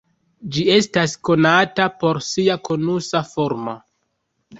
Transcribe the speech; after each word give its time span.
Ĝi 0.53 0.61
estas 0.75 1.11
konata 1.29 1.85
por 2.03 2.19
sia 2.29 2.55
konusa 2.69 3.21
formo. 3.35 3.77